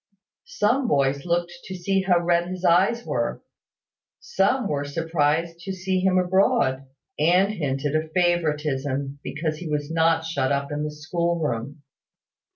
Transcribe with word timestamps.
Some 0.47 0.87
boys 0.87 1.27
looked 1.27 1.53
to 1.65 1.75
see 1.75 2.01
how 2.01 2.21
red 2.21 2.47
his 2.47 2.65
eyes 2.65 3.05
were: 3.05 3.43
some 4.19 4.67
were 4.67 4.83
surprised 4.83 5.59
to 5.59 5.73
see 5.73 5.99
him 5.99 6.17
abroad, 6.17 6.87
and 7.19 7.53
hinted 7.53 7.95
a 7.95 8.07
favouritism 8.09 9.19
because 9.21 9.57
he 9.57 9.69
was 9.69 9.91
not 9.91 10.25
shut 10.25 10.51
up 10.51 10.71
in 10.71 10.83
the 10.83 10.89
school 10.89 11.39
room. 11.39 11.83